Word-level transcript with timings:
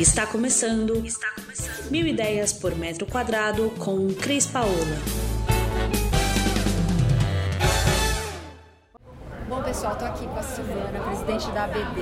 Está 0.00 0.26
começando. 0.26 1.04
Está 1.04 1.30
começando. 1.32 1.90
Mil 1.90 2.06
ideias 2.06 2.54
por 2.54 2.74
metro 2.74 3.04
quadrado 3.04 3.68
com 3.78 4.08
Cris 4.14 4.46
Paola. 4.46 4.70
Bom, 9.46 9.62
pessoal, 9.62 9.92
estou 9.92 10.08
aqui 10.08 10.26
com 10.26 10.38
a 10.38 10.42
Silvana, 10.42 11.00
presidente 11.04 11.50
da 11.50 11.64
ABD, 11.64 12.00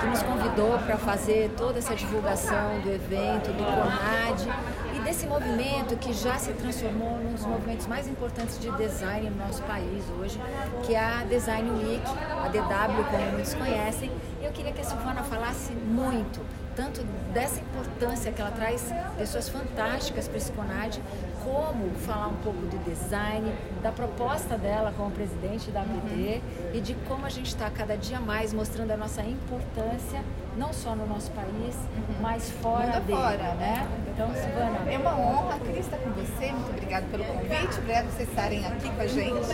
que 0.00 0.06
nos 0.06 0.24
convidou 0.24 0.76
para 0.80 0.96
fazer 0.96 1.48
toda 1.56 1.78
essa 1.78 1.94
divulgação 1.94 2.80
do 2.80 2.90
evento, 2.90 3.52
do 3.52 3.62
CONAD 3.62 4.48
e 4.96 5.00
desse 5.02 5.28
movimento 5.28 5.96
que 5.98 6.12
já 6.12 6.36
se 6.38 6.52
transformou 6.52 7.16
num 7.18 7.32
dos 7.32 7.46
movimentos 7.46 7.86
mais 7.86 8.08
importantes 8.08 8.58
de 8.58 8.68
design 8.72 9.30
no 9.30 9.36
nosso 9.36 9.62
país 9.62 10.02
hoje, 10.18 10.40
que 10.84 10.96
é 10.96 10.98
a 10.98 11.22
Design 11.22 11.70
Week, 11.70 12.02
a 12.44 12.48
DW, 12.48 13.04
como 13.08 13.30
muitos 13.34 13.54
conhecem. 13.54 14.10
E 14.42 14.44
eu 14.44 14.50
queria 14.50 14.72
que 14.72 14.80
a 14.80 14.84
Silvana 14.84 15.22
falasse 15.22 15.70
muito 15.72 16.40
tanto 16.76 17.02
dessa 17.32 17.60
importância 17.60 18.30
que 18.30 18.40
ela 18.40 18.50
traz 18.50 18.92
pessoas 19.16 19.48
fantásticas 19.48 20.28
para 20.28 20.36
esse 20.36 20.52
CONAD, 20.52 21.00
como 21.42 21.90
falar 22.06 22.28
um 22.28 22.36
pouco 22.36 22.66
de 22.66 22.76
design, 22.78 23.50
da 23.82 23.90
proposta 23.90 24.58
dela 24.58 24.92
como 24.96 25.10
presidente 25.10 25.70
da 25.70 25.80
ABD 25.80 26.10
uhum. 26.10 26.40
e 26.74 26.80
de 26.80 26.94
como 27.08 27.24
a 27.24 27.30
gente 27.30 27.46
está 27.46 27.70
cada 27.70 27.96
dia 27.96 28.20
mais 28.20 28.52
mostrando 28.52 28.90
a 28.90 28.96
nossa 28.96 29.22
importância, 29.22 30.22
não 30.56 30.72
só 30.72 30.94
no 30.94 31.06
nosso 31.06 31.30
país, 31.30 31.74
uhum. 31.74 32.16
mas 32.20 32.50
fora 32.50 32.86
Mundo 32.86 33.06
dele. 33.06 33.18
Fora, 33.18 33.54
né? 33.54 33.88
Então, 34.12 34.28
Silvana. 34.34 34.90
É 34.90 34.98
uma 34.98 35.18
honra, 35.18 35.58
Cris, 35.60 35.80
estar 35.80 35.98
com 35.98 36.10
você. 36.10 36.50
Muito 36.50 36.70
obrigada 36.70 37.06
pelo 37.10 37.24
convite. 37.24 37.78
Obrigada 37.78 38.06
por 38.06 38.12
vocês 38.14 38.28
estarem 38.28 38.66
aqui 38.66 38.90
com 38.90 39.00
a 39.00 39.06
gente, 39.06 39.50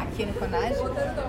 aqui 0.00 0.26
no 0.26 0.34
CONAD. 0.34 0.74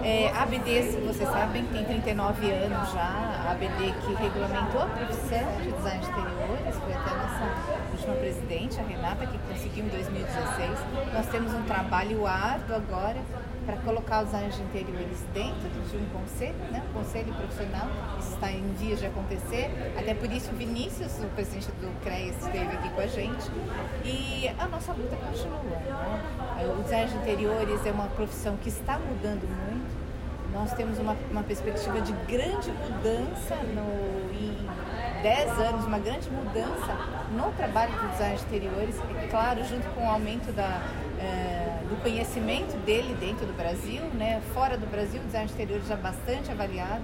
É, 0.04 0.30
a 0.30 0.44
ABD, 0.44 0.82
vocês 1.08 1.30
sabem, 1.30 1.66
tem 1.66 1.86
39 1.86 2.52
anos 2.52 2.92
já. 2.92 3.44
A 3.48 3.52
ABD 3.52 3.94
que 4.06 4.14
regulamentou 4.22 4.82
a 4.82 4.86
profissão 4.86 5.33
de 5.40 5.72
design 5.72 6.00
de 6.00 6.10
interiores, 6.10 6.76
foi 6.76 6.94
até 6.94 7.10
a 7.10 7.18
nossa 7.18 7.92
última 7.92 8.16
presidente, 8.16 8.80
a 8.80 8.84
Renata, 8.84 9.26
que 9.26 9.38
conseguiu 9.40 9.86
em 9.86 9.90
2016. 9.90 10.70
Nós 11.14 11.28
temos 11.28 11.54
um 11.54 11.64
trabalho 11.64 12.28
árduo 12.28 12.76
agora 12.76 13.20
para 13.66 13.78
colocar 13.78 14.24
os 14.24 14.34
anjos 14.34 14.60
interiores 14.60 15.20
dentro 15.34 15.70
de 15.70 15.98
um 15.98 16.06
conselho, 16.10 16.56
né? 16.72 16.84
um 16.90 16.94
conselho 16.94 17.34
profissional. 17.34 17.88
Isso 18.20 18.34
está 18.34 18.52
em 18.52 18.74
vias 18.74 19.00
de 19.00 19.06
acontecer. 19.06 19.72
Até 19.98 20.14
por 20.14 20.32
isso 20.32 20.52
o 20.52 20.56
Vinícius, 20.56 21.20
o 21.20 21.28
presidente 21.30 21.72
do 21.72 22.02
CREAS, 22.02 22.36
esteve 22.38 22.76
aqui 22.76 22.90
com 22.90 23.02
a 23.02 23.08
gente. 23.08 23.50
E 24.04 24.52
a 24.60 24.68
nossa 24.68 24.92
luta 24.94 25.16
continua. 25.16 25.60
Né? 25.60 26.74
O 26.78 26.84
design 26.84 27.10
de 27.10 27.18
interiores 27.18 27.86
é 27.86 27.92
uma 27.92 28.08
profissão 28.08 28.58
que 28.58 28.70
está 28.70 29.00
mudando 29.00 29.48
muito. 29.48 30.03
Nós 30.54 30.72
temos 30.74 31.00
uma, 31.00 31.18
uma 31.32 31.42
perspectiva 31.42 32.00
de 32.00 32.14
grande 32.28 32.72
mudança 32.72 33.56
no, 33.74 34.32
em 34.32 34.56
10 35.24 35.60
anos, 35.60 35.86
uma 35.86 35.98
grande 35.98 36.30
mudança 36.30 36.96
no 37.32 37.52
trabalho 37.54 37.92
do 37.94 38.08
design 38.12 38.38
de 38.38 38.44
interiores. 38.44 38.96
E, 38.98 39.28
claro, 39.30 39.64
junto 39.66 39.90
com 39.96 40.06
o 40.06 40.10
aumento 40.10 40.52
da, 40.52 40.80
é, 41.20 41.80
do 41.90 42.00
conhecimento 42.04 42.78
dele 42.86 43.16
dentro 43.20 43.48
do 43.48 43.54
Brasil, 43.54 44.04
né? 44.14 44.42
fora 44.54 44.78
do 44.78 44.86
Brasil, 44.86 45.22
o 45.22 45.26
design 45.26 45.48
de 45.48 45.54
interiores 45.54 45.88
já 45.88 45.96
bastante 45.96 46.52
avaliado. 46.52 47.04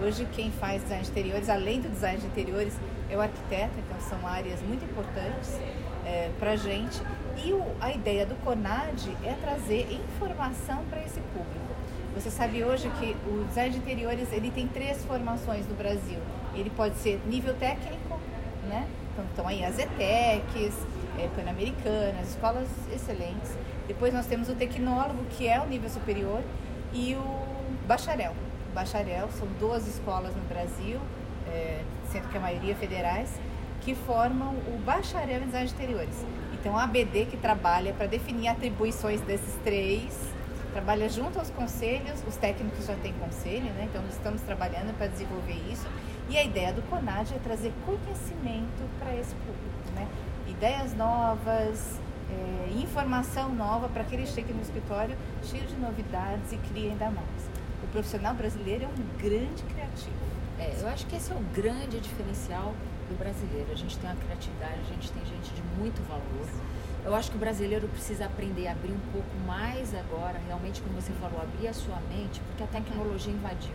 Hoje 0.00 0.26
quem 0.32 0.52
faz 0.52 0.82
design 0.82 1.02
de 1.02 1.10
interiores, 1.10 1.48
além 1.48 1.80
do 1.80 1.88
design 1.88 2.20
de 2.20 2.26
interiores, 2.26 2.78
é 3.10 3.16
o 3.16 3.20
arquiteto, 3.20 3.72
então 3.78 4.00
são 4.00 4.26
áreas 4.26 4.62
muito 4.62 4.84
importantes 4.84 5.58
é, 6.06 6.30
para 6.38 6.52
a 6.52 6.56
gente. 6.56 7.02
E 7.44 7.52
o, 7.52 7.64
a 7.80 7.90
ideia 7.90 8.24
do 8.24 8.36
CONAD 8.44 9.16
é 9.24 9.32
trazer 9.40 9.88
informação 9.90 10.84
para 10.90 11.00
esse 11.00 11.20
público. 11.32 11.73
Você 12.14 12.30
sabe 12.30 12.62
hoje 12.62 12.88
que 13.00 13.16
o 13.28 13.44
design 13.48 13.70
de 13.70 13.78
interiores 13.78 14.32
ele 14.32 14.48
tem 14.48 14.68
três 14.68 15.04
formações 15.04 15.66
no 15.66 15.74
Brasil. 15.74 16.18
Ele 16.54 16.70
pode 16.70 16.94
ser 16.98 17.20
nível 17.26 17.54
técnico, 17.54 18.20
né? 18.68 18.86
Então 19.12 19.24
estão 19.24 19.48
aí 19.48 19.64
as 19.64 19.76
ETECs, 19.80 20.74
é, 21.18 21.28
Pan-Americanas, 21.34 22.30
escolas 22.30 22.68
excelentes. 22.94 23.50
Depois 23.88 24.14
nós 24.14 24.26
temos 24.26 24.48
o 24.48 24.54
tecnólogo, 24.54 25.24
que 25.36 25.48
é 25.48 25.60
o 25.60 25.66
nível 25.66 25.90
superior, 25.90 26.40
e 26.92 27.16
o 27.16 27.86
bacharel. 27.86 28.32
O 28.70 28.74
bacharel 28.74 29.28
são 29.32 29.48
duas 29.58 29.86
escolas 29.88 30.36
no 30.36 30.42
Brasil, 30.42 31.00
é, 31.48 31.82
sendo 32.12 32.28
que 32.28 32.38
a 32.38 32.40
maioria 32.40 32.76
federais, 32.76 33.40
que 33.80 33.92
formam 33.94 34.54
o 34.68 34.80
bacharel 34.84 35.42
em 35.42 35.46
design 35.46 35.66
de 35.66 35.74
interiores. 35.74 36.24
Então 36.52 36.78
a 36.78 36.84
ABD 36.84 37.26
que 37.26 37.36
trabalha 37.36 37.92
para 37.92 38.06
definir 38.06 38.46
atribuições 38.46 39.20
desses 39.22 39.56
três, 39.64 40.33
trabalha 40.74 41.08
junto 41.08 41.38
aos 41.38 41.50
conselhos, 41.50 42.20
os 42.26 42.36
técnicos 42.36 42.86
já 42.86 42.96
têm 42.96 43.12
conselho, 43.12 43.72
né? 43.74 43.88
então 43.88 44.02
estamos 44.10 44.42
trabalhando 44.42 44.92
para 44.98 45.06
desenvolver 45.06 45.56
isso. 45.70 45.86
E 46.28 46.36
a 46.36 46.42
ideia 46.42 46.72
do 46.72 46.82
CONAD 46.90 47.32
é 47.32 47.38
trazer 47.38 47.72
conhecimento 47.86 48.82
para 48.98 49.14
esse 49.14 49.34
público, 49.36 49.94
né? 49.94 50.08
ideias 50.48 50.92
novas, 50.96 52.00
é, 52.28 52.72
informação 52.76 53.54
nova 53.54 53.88
para 53.88 54.02
que 54.02 54.16
ele 54.16 54.26
chegue 54.26 54.52
no 54.52 54.62
escritório 54.62 55.16
cheio 55.44 55.64
de 55.64 55.76
novidades 55.76 56.52
e 56.52 56.56
crie 56.56 56.90
ainda 56.90 57.08
mais. 57.08 57.48
O 57.84 57.86
profissional 57.92 58.34
brasileiro 58.34 58.84
é 58.84 58.88
um 58.88 59.18
grande 59.18 59.62
criativo. 59.62 60.16
É, 60.58 60.74
eu 60.80 60.88
acho 60.88 61.06
que 61.06 61.14
esse 61.14 61.30
é 61.30 61.36
o 61.36 61.44
grande 61.54 62.00
diferencial 62.00 62.74
do 63.08 63.18
brasileiro. 63.18 63.70
A 63.72 63.76
gente 63.76 63.98
tem 63.98 64.10
uma 64.10 64.16
criatividade, 64.16 64.80
a 64.80 64.94
gente 64.94 65.10
tem 65.12 65.24
gente 65.26 65.52
de 65.54 65.62
muito 65.78 66.00
valor. 66.08 66.46
Eu 67.04 67.14
acho 67.14 67.30
que 67.30 67.36
o 67.36 67.40
brasileiro 67.40 67.86
precisa 67.88 68.24
aprender 68.24 68.66
a 68.66 68.72
abrir 68.72 68.92
um 68.92 69.12
pouco 69.12 69.36
mais 69.46 69.94
agora, 69.94 70.40
realmente, 70.46 70.80
como 70.80 71.00
você 71.00 71.12
falou, 71.14 71.40
abrir 71.40 71.68
a 71.68 71.74
sua 71.74 72.00
mente, 72.08 72.40
porque 72.40 72.62
a 72.62 72.66
tecnologia 72.66 73.32
invadiu 73.32 73.74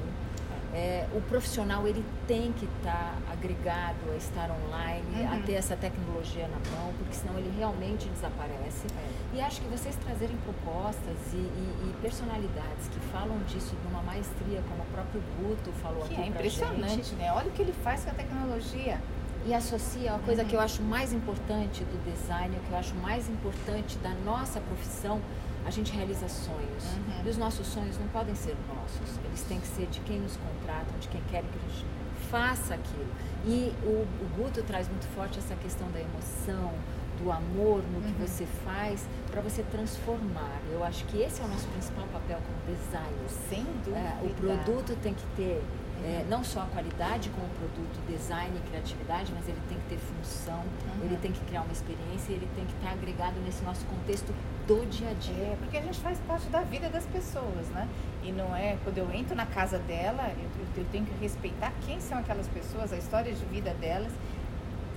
é, 0.73 1.07
o 1.13 1.21
profissional 1.21 1.87
ele 1.87 2.05
tem 2.27 2.53
que 2.53 2.65
estar 2.65 2.91
tá 2.93 3.31
agregado 3.31 4.11
a 4.11 4.15
estar 4.15 4.51
online, 4.51 5.21
uhum. 5.21 5.33
a 5.33 5.37
ter 5.43 5.53
essa 5.53 5.75
tecnologia 5.75 6.47
na 6.47 6.77
mão, 6.77 6.93
porque 6.97 7.13
senão 7.13 7.37
ele 7.39 7.51
realmente 7.57 8.07
desaparece. 8.09 8.85
É. 8.95 9.37
E 9.37 9.41
acho 9.41 9.61
que 9.61 9.67
vocês 9.67 9.95
trazerem 9.95 10.37
propostas 10.37 11.17
e, 11.33 11.37
e, 11.37 11.89
e, 11.89 11.95
personalidades 12.01 12.87
que 12.87 12.99
falam 13.11 13.39
disso 13.47 13.75
de 13.75 13.87
uma 13.87 14.03
maestria, 14.03 14.61
como 14.69 14.83
o 14.83 14.85
próprio 14.87 15.21
Guto 15.39 15.71
falou 15.81 16.03
que 16.03 16.13
aqui. 16.13 16.21
É 16.21 16.27
impressionante, 16.27 17.15
né? 17.15 17.31
Olha 17.33 17.47
o 17.47 17.51
que 17.51 17.61
ele 17.61 17.73
faz 17.73 18.03
com 18.03 18.11
a 18.11 18.13
tecnologia. 18.13 18.99
E 19.45 19.53
associa 19.53 20.13
a 20.13 20.19
coisa 20.19 20.43
que 20.43 20.55
eu 20.55 20.59
acho 20.59 20.81
mais 20.81 21.13
importante 21.13 21.83
do 21.83 22.11
design, 22.11 22.55
o 22.57 22.59
que 22.59 22.71
eu 22.71 22.77
acho 22.77 22.93
mais 22.95 23.29
importante 23.29 23.97
da 23.99 24.13
nossa 24.25 24.59
profissão, 24.59 25.21
a 25.65 25.71
gente 25.71 25.91
realiza 25.91 26.27
sonhos. 26.27 26.83
Uhum. 26.83 27.25
E 27.25 27.29
os 27.29 27.37
nossos 27.37 27.65
sonhos 27.67 27.97
não 27.97 28.07
podem 28.07 28.35
ser 28.35 28.55
nossos, 28.67 29.17
eles 29.25 29.41
têm 29.43 29.59
que 29.59 29.67
ser 29.67 29.87
de 29.87 29.99
quem 30.01 30.19
nos 30.19 30.37
contratam, 30.37 30.97
de 30.99 31.07
quem 31.07 31.21
quer 31.29 31.43
que 31.43 31.57
a 31.57 31.69
gente 31.69 31.85
faça 32.29 32.75
aquilo. 32.75 33.07
E 33.45 33.73
o, 33.83 34.05
o 34.23 34.29
Guto 34.37 34.61
traz 34.63 34.87
muito 34.89 35.07
forte 35.15 35.39
essa 35.39 35.55
questão 35.55 35.89
da 35.91 35.99
emoção, 35.99 36.73
do 37.21 37.31
amor 37.31 37.83
no 37.93 38.01
que 38.01 38.21
uhum. 38.21 38.27
você 38.27 38.45
faz 38.65 39.05
para 39.29 39.41
você 39.41 39.63
transformar. 39.63 40.59
Eu 40.71 40.83
acho 40.83 41.05
que 41.05 41.21
esse 41.21 41.41
é 41.41 41.45
o 41.45 41.47
nosso 41.47 41.67
principal 41.67 42.05
papel 42.07 42.39
como 42.45 42.77
designer. 42.77 43.29
Sem 43.49 43.63
dúvida. 43.85 43.97
É, 43.97 44.19
o 44.23 44.29
produto 44.33 44.97
tem 45.01 45.13
que 45.13 45.25
ter 45.35 45.61
é, 46.03 46.25
não 46.29 46.43
só 46.43 46.61
a 46.61 46.65
qualidade 46.65 47.29
como 47.29 47.47
produto, 47.49 47.99
design 48.07 48.57
e 48.57 48.69
criatividade, 48.69 49.33
mas 49.35 49.47
ele 49.47 49.59
tem 49.67 49.77
que 49.77 49.85
ter 49.89 49.97
função, 49.97 50.59
uhum. 50.59 51.05
ele 51.05 51.17
tem 51.17 51.31
que 51.31 51.39
criar 51.45 51.61
uma 51.61 51.71
experiência, 51.71 52.31
ele 52.31 52.47
tem 52.55 52.65
que 52.65 52.73
estar 52.73 52.91
agregado 52.91 53.39
nesse 53.41 53.63
nosso 53.63 53.85
contexto 53.85 54.33
do 54.65 54.85
dia 54.89 55.09
a 55.09 55.13
dia. 55.13 55.43
É, 55.43 55.57
porque 55.59 55.77
a 55.77 55.81
gente 55.81 55.99
faz 55.99 56.19
parte 56.19 56.47
da 56.47 56.61
vida 56.61 56.89
das 56.89 57.05
pessoas, 57.05 57.67
né? 57.69 57.87
E 58.23 58.31
não 58.31 58.55
é, 58.55 58.77
quando 58.83 58.97
eu 58.97 59.11
entro 59.13 59.35
na 59.35 59.45
casa 59.45 59.77
dela, 59.79 60.31
eu, 60.37 60.81
eu 60.81 60.85
tenho 60.91 61.05
que 61.05 61.13
respeitar 61.19 61.73
quem 61.85 61.99
são 61.99 62.17
aquelas 62.17 62.47
pessoas, 62.47 62.93
a 62.93 62.97
história 62.97 63.33
de 63.33 63.45
vida 63.45 63.73
delas, 63.73 64.11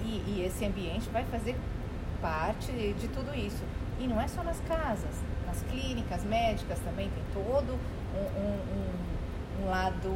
e, 0.04 0.22
e 0.26 0.44
esse 0.46 0.64
ambiente 0.64 1.08
vai 1.10 1.24
fazer 1.24 1.56
parte 2.20 2.72
de 2.72 3.08
tudo 3.08 3.34
isso. 3.34 3.62
E 3.98 4.06
não 4.06 4.20
é 4.20 4.28
só 4.28 4.42
nas 4.42 4.60
casas, 4.60 5.14
nas 5.46 5.62
clínicas 5.62 6.24
médicas 6.24 6.78
também 6.80 7.10
tem 7.10 7.44
todo 7.44 7.72
um, 8.14 8.40
um, 8.40 8.54
um 8.54 9.12
um 9.60 9.70
lado 9.70 10.10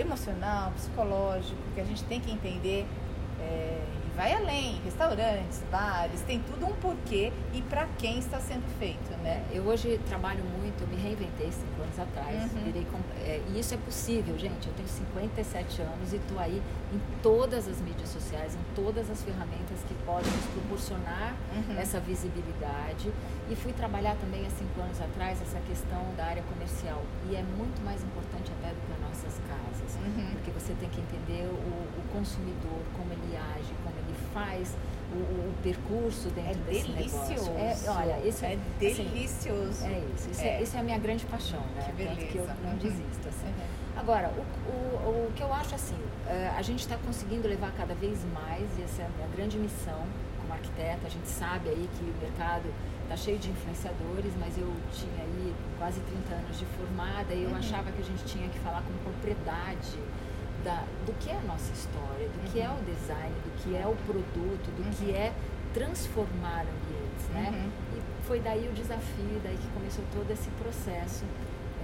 emocional, 0.00 0.72
psicológico, 0.76 1.60
que 1.74 1.80
a 1.80 1.84
gente 1.84 2.04
tem 2.04 2.20
que 2.20 2.30
entender 2.30 2.86
é, 3.40 3.82
vai 4.18 4.34
além, 4.34 4.80
restaurantes, 4.84 5.62
bares, 5.70 6.20
tem 6.22 6.40
tudo 6.40 6.66
um 6.66 6.74
porquê 6.74 7.32
e 7.54 7.62
para 7.62 7.86
quem 7.98 8.18
está 8.18 8.40
sendo 8.40 8.66
feito, 8.78 9.10
né? 9.22 9.44
Eu 9.52 9.62
hoje 9.62 10.00
trabalho 10.08 10.42
muito, 10.60 10.82
eu 10.82 10.88
me 10.88 10.96
reinventei 10.96 11.52
cinco 11.52 11.82
anos 11.82 11.98
atrás, 11.98 12.52
uhum. 12.52 12.64
virei, 12.64 12.86
é, 13.20 13.40
e 13.48 13.60
isso 13.60 13.74
é 13.74 13.76
possível, 13.76 14.36
gente, 14.36 14.66
eu 14.66 14.74
tenho 14.74 14.88
57 14.88 15.82
anos 15.82 16.12
e 16.12 16.16
estou 16.16 16.38
aí 16.38 16.60
em 16.92 17.00
todas 17.22 17.68
as 17.68 17.80
mídias 17.80 18.08
sociais, 18.08 18.56
em 18.56 18.74
todas 18.74 19.08
as 19.08 19.22
ferramentas 19.22 19.78
que 19.86 19.94
podem 20.04 20.30
nos 20.32 20.46
proporcionar 20.46 21.36
uhum. 21.54 21.78
essa 21.78 22.00
visibilidade 22.00 23.12
e 23.48 23.54
fui 23.54 23.72
trabalhar 23.72 24.16
também 24.16 24.44
há 24.44 24.50
cinco 24.50 24.80
anos 24.80 25.00
atrás 25.00 25.40
essa 25.40 25.60
questão 25.60 26.02
da 26.16 26.24
área 26.24 26.42
comercial 26.42 27.02
e 27.30 27.36
é 27.36 27.42
muito 27.56 27.80
mais 27.84 28.02
importante 28.02 28.50
até 28.58 28.74
do 28.74 28.80
que 28.82 28.92
as 28.92 29.00
nossas 29.00 29.40
casas, 29.46 29.94
uhum. 29.94 30.30
porque 30.32 30.50
você 30.50 30.68
você 30.68 30.74
tem 30.74 30.90
que 30.90 31.00
entender 31.00 31.48
o, 31.48 31.98
o 31.98 32.02
consumidor, 32.12 32.84
como 32.92 33.10
ele 33.10 33.34
age, 33.56 33.72
como 33.82 33.96
ele 33.96 34.07
faz 34.34 34.74
o, 35.12 35.16
o 35.16 35.54
percurso 35.62 36.28
dentro 36.30 36.60
é 36.68 36.72
desse 36.72 36.88
delicioso. 36.92 37.50
negócio. 37.52 37.88
É, 37.88 37.90
olha, 37.90 38.26
esse, 38.26 38.44
é 38.44 38.48
assim, 38.52 38.60
delicioso. 38.78 39.84
é 39.86 40.02
isso. 40.14 40.30
Isso 40.30 40.40
é. 40.42 40.48
é. 40.48 40.62
isso 40.62 40.76
é 40.76 40.80
a 40.80 40.82
minha 40.82 40.98
grande 40.98 41.24
paixão, 41.26 41.60
né? 41.74 41.82
Que 41.86 41.92
beleza. 41.92 42.16
Tanto 42.20 42.32
que 42.32 42.38
eu 42.38 42.46
não 42.46 42.70
Uhum. 42.72 42.76
desisto. 42.78 43.28
Assim. 43.28 43.46
Uhum. 43.46 43.98
Agora, 43.98 44.30
o, 44.36 44.70
o, 44.70 45.26
o 45.28 45.32
que 45.34 45.42
eu 45.42 45.52
acho 45.52 45.74
assim, 45.74 45.96
eh, 46.26 46.52
a 46.56 46.62
gente 46.62 46.80
está 46.80 46.96
conseguindo 46.98 47.48
levar 47.48 47.72
cada 47.72 47.94
vez 47.94 48.24
mais, 48.32 48.64
e 48.78 48.82
essa 48.82 49.02
é 49.02 49.06
a 49.06 49.08
minha 49.16 49.28
grande 49.34 49.58
missão 49.58 50.02
como 50.40 50.52
arquiteta, 50.52 51.06
a 51.06 51.10
gente 51.10 51.26
sabe 51.28 51.68
aí 51.70 51.88
que 51.98 52.04
o 52.04 52.14
mercado 52.22 52.72
está 53.02 53.16
cheio 53.16 53.38
de 53.38 53.48
influenciadores, 53.50 54.32
mas 54.38 54.56
eu 54.58 54.70
tinha 54.92 55.22
aí 55.24 55.54
quase 55.78 56.00
30 56.00 56.34
anos 56.34 56.58
de 56.58 56.64
formada 56.66 57.34
e 57.34 57.42
eu 57.44 57.50
Uhum. 57.50 57.56
achava 57.56 57.90
que 57.90 58.00
a 58.00 58.04
gente 58.04 58.22
tinha 58.24 58.48
que 58.48 58.58
falar 58.60 58.82
com 58.82 58.92
propriedade 59.10 59.98
da, 60.64 60.84
do 61.06 61.12
que 61.20 61.30
é 61.30 61.36
a 61.36 61.40
nossa 61.42 61.72
história, 61.72 62.28
do 62.28 62.50
que 62.52 62.60
é 62.60 62.68
o 62.68 62.76
design, 62.84 63.34
do 63.44 63.62
que 63.62 63.76
é 63.76 63.86
o 63.86 63.94
produto, 64.06 64.66
do 64.76 64.82
que 64.96 65.10
Uhum. 65.10 65.16
é 65.16 65.32
transformar 65.74 66.62
ambientes, 66.62 67.28
né? 67.32 67.50
Uhum. 67.52 67.98
E 67.98 68.26
foi 68.26 68.40
daí 68.40 68.68
o 68.68 68.72
desafio, 68.72 69.40
daí 69.44 69.56
que 69.56 69.68
começou 69.68 70.04
todo 70.12 70.30
esse 70.30 70.48
processo. 70.62 71.24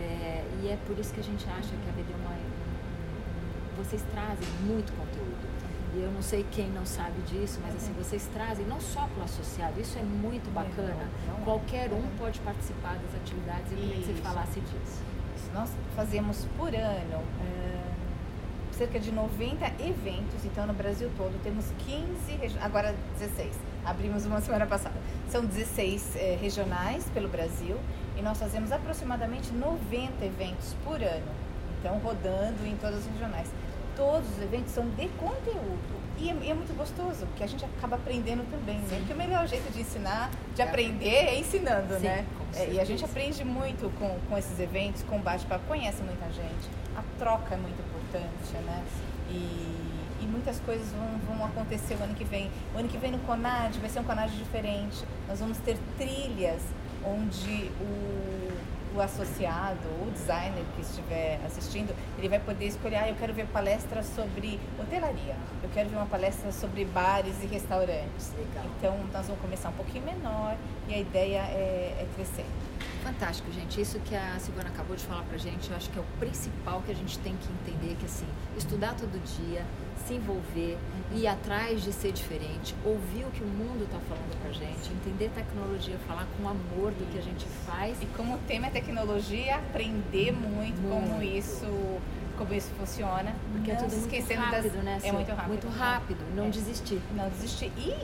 É, 0.00 0.44
e 0.62 0.68
é 0.68 0.76
por 0.86 0.98
isso 0.98 1.14
que 1.14 1.20
a 1.20 1.22
gente 1.22 1.44
acha 1.48 1.68
que 1.70 1.88
a 1.88 1.92
BD 1.92 2.12
é 2.12 2.16
uma, 2.16 2.30
um- 2.30 2.34
um- 2.34 3.82
vocês 3.84 4.02
trazem 4.12 4.48
muito 4.62 4.92
conteúdo. 4.96 5.54
E 5.94 6.02
eu 6.02 6.10
não 6.10 6.20
sei 6.22 6.44
quem 6.50 6.68
não 6.70 6.84
sabe 6.84 7.20
disso, 7.22 7.60
mas 7.62 7.76
assim, 7.76 7.92
vocês 7.92 8.28
trazem 8.34 8.66
não 8.66 8.80
só 8.80 9.06
para 9.06 9.20
o 9.20 9.24
associado, 9.24 9.80
isso 9.80 9.96
é 9.96 10.02
muito 10.02 10.52
bacana. 10.52 11.08
não 11.28 11.36
é. 11.38 11.44
Qualquer 11.44 11.92
um 11.92 12.02
pode 12.18 12.40
participar 12.40 12.96
das 12.96 13.14
atividades 13.22 13.70
e 13.70 13.74
eu 13.74 13.78
queria 13.80 13.96
que 13.98 14.04
você 14.06 14.12
Isso. 14.12 14.22
falasse 14.22 14.60
disso. 14.60 15.02
Nós 15.54 15.70
fazemos 15.94 16.48
por 16.56 16.74
ano 16.74 17.22
eh, 17.40 17.94
cerca 18.74 18.98
de 18.98 19.10
90 19.12 19.64
eventos, 19.80 20.44
então 20.44 20.66
no 20.66 20.72
Brasil 20.74 21.10
todo 21.16 21.40
temos 21.42 21.66
15, 21.86 22.36
regi- 22.40 22.58
agora 22.60 22.94
16, 23.18 23.50
abrimos 23.84 24.26
uma 24.26 24.40
semana 24.42 24.66
passada. 24.66 24.94
São 25.28 25.44
16 25.44 26.16
eh, 26.16 26.38
regionais 26.40 27.04
pelo 27.14 27.28
Brasil 27.28 27.76
e 28.16 28.22
nós 28.22 28.38
fazemos 28.38 28.72
aproximadamente 28.72 29.52
90 29.52 30.24
eventos 30.24 30.74
por 30.84 31.00
ano, 31.02 31.26
então 31.80 31.98
rodando 31.98 32.66
em 32.66 32.76
todas 32.76 32.98
as 32.98 33.06
regionais. 33.06 33.48
Todos 33.96 34.28
os 34.36 34.42
eventos 34.42 34.72
são 34.72 34.84
de 34.88 35.06
conteúdo 35.10 35.94
e 36.18 36.28
é, 36.28 36.32
é 36.50 36.54
muito 36.54 36.76
gostoso, 36.76 37.26
porque 37.26 37.44
a 37.44 37.46
gente 37.46 37.64
acaba 37.64 37.94
aprendendo 37.96 38.44
também, 38.50 38.78
né? 38.78 38.96
Porque 38.98 39.12
o 39.12 39.16
melhor 39.16 39.46
jeito 39.46 39.72
de 39.72 39.80
ensinar, 39.82 40.30
de 40.54 40.62
É. 40.62 40.64
aprender 40.64 41.08
é 41.08 41.38
ensinando, 41.38 41.94
Sim, 41.94 42.02
né? 42.02 42.24
É, 42.56 42.72
e 42.72 42.80
a 42.80 42.84
gente 42.84 43.04
aprende 43.04 43.44
muito 43.44 43.90
com, 43.98 44.16
com 44.28 44.38
esses 44.38 44.58
eventos, 44.60 45.02
com 45.02 45.18
bate-papo, 45.18 45.64
conhece 45.66 46.02
muita 46.02 46.26
gente, 46.32 46.68
a 46.96 47.02
troca 47.18 47.54
é 47.54 47.58
muito 47.58 47.80
importante, 47.80 48.52
né? 48.64 48.84
E, 49.30 50.22
e 50.22 50.26
muitas 50.26 50.60
coisas 50.60 50.86
vão, 50.92 51.36
vão 51.36 51.46
acontecer 51.46 51.96
o 52.00 52.02
ano 52.02 52.14
que 52.14 52.24
vem. 52.24 52.50
O 52.74 52.78
ano 52.78 52.88
que 52.88 52.98
vem 52.98 53.10
no 53.10 53.18
Conad 53.20 53.76
vai 53.78 53.90
ser 53.90 54.00
um 54.00 54.04
Conad 54.04 54.30
diferente. 54.30 55.04
Nós 55.28 55.40
vamos 55.40 55.58
ter 55.58 55.76
trilhas 55.98 56.62
onde 57.04 57.70
o, 57.80 58.52
o 58.94 59.00
associado, 59.00 59.87
o 60.00 60.11
designer 60.12 60.64
que 60.76 60.82
estiver 60.82 61.41
assistindo, 61.44 61.94
ele 62.17 62.29
vai 62.29 62.38
poder 62.38 62.67
escolher, 62.67 62.96
ah, 62.96 63.08
eu 63.08 63.14
quero 63.17 63.35
ver 63.35 63.46
palestras 63.46 64.06
sobre 64.06 64.61
hotelaria, 64.79 65.37
eu 65.62 65.69
quero 65.70 65.88
ver 65.88 65.96
uma 65.96 66.06
palestra 66.06 66.52
sobre 66.52 66.85
bares 66.85 67.43
e 67.43 67.46
restaurantes. 67.46 68.32
Legal. 68.38 68.64
Então, 68.79 68.99
nós 69.12 69.26
vamos 69.26 69.41
começar 69.41 69.70
um 69.70 69.73
pouquinho 69.73 70.05
menor 70.05 70.56
e 70.88 70.94
a 70.94 70.99
ideia 70.99 71.38
é, 71.38 71.96
é 72.00 72.06
crescer. 72.14 72.46
Fantástico, 73.02 73.50
gente. 73.52 73.81
Isso 73.81 73.99
que 74.00 74.14
a 74.14 74.38
Silvana 74.38 74.70
acabou 74.70 74.96
de 74.96 75.05
falar 75.05 75.23
pra 75.25 75.37
gente, 75.37 75.70
eu 75.70 75.76
acho 75.76 75.91
que 75.91 75.99
é 75.99 76.02
o 76.02 76.19
principal 76.19 76.81
que 76.82 76.93
a 76.93 76.94
gente 76.94 77.19
tem 77.19 77.37
que 77.37 77.49
entender, 77.52 77.96
que 77.96 78.06
assim, 78.06 78.26
estudar 78.56 78.94
todo 78.94 79.12
dia, 79.38 79.64
se 80.06 80.14
envolver, 80.14 80.76
ir 81.14 81.26
atrás 81.26 81.82
de 81.82 81.93
ser 81.93 82.12
diferente, 82.12 82.75
ouvir 82.85 83.25
o 83.25 83.31
que 83.31 83.43
o 83.43 83.46
mundo 83.46 83.85
está 83.85 83.99
falando 84.08 84.41
pra 84.43 84.52
gente, 84.52 84.91
entender 84.93 85.31
tecnologia, 85.35 85.96
falar 86.06 86.26
com 86.37 86.49
amor 86.49 86.93
do 86.93 87.11
que 87.12 87.19
a 87.19 87.23
gente 87.23 87.46
faz. 87.67 87.96
E 88.02 88.06
como 88.06 88.35
o 88.35 88.38
tema 88.46 88.67
é 88.67 88.70
tecnologia, 88.70 89.56
aprender 89.56 90.32
muito, 90.32 90.81
como 90.88 91.06
Muito. 91.17 91.23
isso 91.38 92.00
como 92.37 92.52
isso 92.52 92.69
funciona. 92.76 93.32
Porque 93.52 93.70
é 93.70 93.75
não 93.75 93.82
tudo 93.82 93.91
se 93.91 93.96
muito 94.00 94.12
esquecendo 94.12 94.41
rápido, 94.43 94.73
das... 94.75 94.85
né? 94.85 94.99
É 95.05 95.12
muito 95.12 95.29
rápido. 95.31 95.49
Muito 95.49 95.69
rápido, 95.69 96.19
não 96.35 96.46
É. 96.46 96.50
desistir. 96.50 97.00
Não 97.14 97.29
desistir. 97.29 97.70
E 97.79 97.94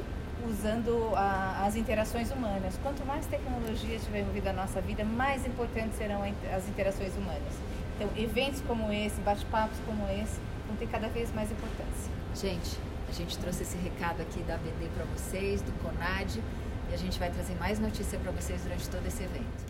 usando 0.48 1.12
a- 1.16 1.64
as 1.66 1.74
interações 1.74 2.30
humanas. 2.30 2.78
Quanto 2.82 3.04
mais 3.04 3.26
tecnologia 3.26 3.96
estiver 3.96 4.20
envolvida 4.20 4.52
na 4.52 4.62
nossa 4.62 4.80
vida, 4.80 5.04
mais 5.04 5.44
importantes 5.44 5.98
serão 5.98 6.22
a 6.22 6.28
as 6.56 6.68
interações 6.68 7.12
humanas. 7.16 7.52
Então, 7.96 8.08
eventos 8.16 8.62
como 8.68 8.92
esse, 8.92 9.20
bate-papos 9.20 9.76
como 9.84 10.06
esse, 10.08 10.38
vão 10.70 10.76
ter 10.76 10.86
cada 10.86 11.08
vez 11.08 11.34
mais 11.34 11.50
importância. 11.50 12.12
Gente, 12.34 12.78
a 13.08 13.12
gente 13.12 13.36
trouxe 13.38 13.62
esse 13.62 13.76
recado 13.76 14.22
aqui 14.22 14.40
da 14.44 14.56
BD 14.56 14.88
para 14.94 15.04
vocês, 15.06 15.60
do 15.62 15.72
Conad, 15.82 16.36
e 16.36 16.94
a 16.94 16.96
gente 16.96 17.18
vai 17.18 17.30
trazer 17.30 17.54
mais 17.56 17.78
notícia 17.80 18.18
para 18.18 18.30
vocês 18.30 18.62
durante 18.62 18.88
todo 18.88 19.04
esse 19.06 19.22
evento. 19.22 19.69